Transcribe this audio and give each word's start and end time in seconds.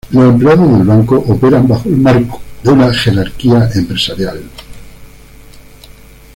Los 0.09 0.29
empleados 0.33 0.71
del 0.71 0.87
banco 0.87 1.15
operan 1.27 1.67
bajo 1.67 1.87
el 1.87 1.97
marco 1.97 2.41
de 2.63 2.71
una 2.71 2.91
jerarquía 2.91 3.69
empresarial. 3.75 4.41